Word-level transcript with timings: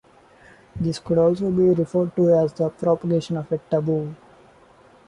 This 0.77 0.97
could 0.97 1.19
also 1.19 1.51
be 1.51 1.61
referred 1.69 2.15
to 2.15 2.33
as 2.33 2.53
the 2.53 2.69
propagation 2.71 3.37
of 3.37 3.51
a 3.51 3.59
taboo. 3.59 4.15